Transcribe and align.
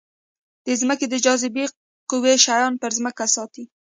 د 0.65 0.67
ځمکې 0.81 1.05
د 1.09 1.15
جاذبې 1.25 1.65
قوه 2.09 2.33
شیان 2.45 2.73
پر 2.81 2.89
ځمکې 2.97 3.25
ساتي. 3.35 3.63